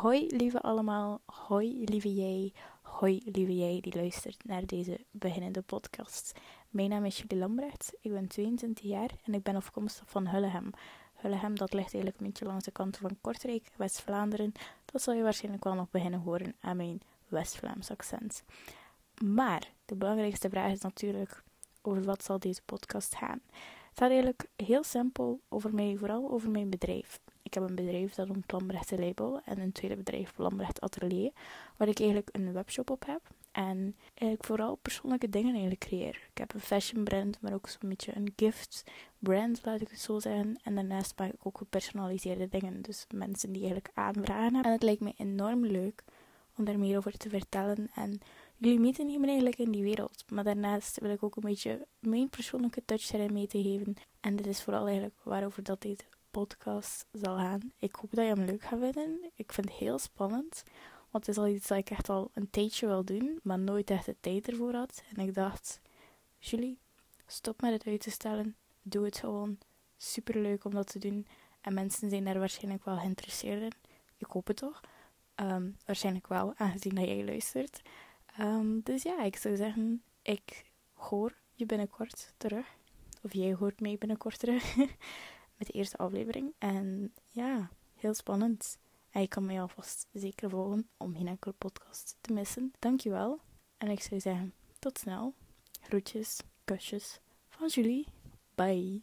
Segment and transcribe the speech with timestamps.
[0.00, 2.52] Hoi lieve allemaal, hoi lieve jij,
[2.82, 6.32] hoi lieve jij die luistert naar deze beginnende podcast.
[6.70, 10.70] Mijn naam is Julie Lambrecht, ik ben 22 jaar en ik ben afkomstig van Hullegem.
[11.14, 14.52] Hullegem dat ligt eigenlijk een beetje langs de kant van Kortrijk, West-Vlaanderen.
[14.84, 18.42] Dat zal je waarschijnlijk wel nog beginnen horen aan mijn West-Vlaams accent.
[19.24, 21.42] Maar de belangrijkste vraag is natuurlijk,
[21.82, 23.40] over wat zal deze podcast gaan?
[23.94, 27.20] Het gaat eigenlijk heel simpel over mij, vooral over mijn bedrijf.
[27.42, 31.32] Ik heb een bedrijf dat noemt Lambrecht Label en een tweede bedrijf Lambrecht Atelier,
[31.76, 33.20] waar ik eigenlijk een webshop op heb.
[33.52, 36.28] En ik vooral persoonlijke dingen eigenlijk creëer.
[36.30, 38.84] Ik heb een fashion brand, maar ook zo'n beetje een gift
[39.18, 40.58] brand, laat ik het zo zeggen.
[40.62, 42.82] En daarnaast maak ik ook gepersonaliseerde dingen.
[42.82, 44.62] Dus mensen die eigenlijk aanvragen.
[44.62, 46.04] En het lijkt me enorm leuk
[46.56, 47.90] om daar meer over te vertellen.
[47.94, 48.20] En
[48.64, 50.24] jullie meten nemen eigenlijk in die wereld.
[50.28, 53.94] Maar daarnaast wil ik ook een beetje mijn persoonlijke touch erin mee te geven.
[54.20, 57.72] En dit is vooral eigenlijk waarover dat deze podcast zal gaan.
[57.78, 59.30] Ik hoop dat je hem leuk gaat vinden.
[59.34, 60.62] Ik vind het heel spannend.
[61.10, 63.90] Want het is al iets dat ik echt al een tijdje wil doen, maar nooit
[63.90, 65.02] echt de tijd ervoor had.
[65.14, 65.80] En ik dacht,
[66.38, 66.78] Julie,
[67.26, 68.56] stop met het uit te stellen.
[68.82, 69.58] Doe het gewoon.
[69.96, 71.26] Super leuk om dat te doen.
[71.60, 73.72] En mensen zijn daar waarschijnlijk wel geïnteresseerd in.
[74.16, 74.80] Ik hoop het toch.
[75.34, 77.82] Ehm, waarschijnlijk wel, aangezien dat jij luistert.
[78.36, 82.66] Ehm, dus ja, ik zou zeggen, ik hoor je binnenkort terug.
[83.22, 84.76] Of jij hoort mij binnenkort terug.
[85.56, 86.52] met de eerste aflevering.
[86.58, 88.78] En ja, heel spannend.
[89.10, 92.72] En je kan mij alvast zeker volgen om geen enkele podcast te missen.
[92.78, 93.40] Dankjewel.
[93.78, 95.34] En ik zou zeggen, tot snel.
[95.80, 98.06] Groetjes, kusjes van Julie.
[98.54, 99.02] Bye.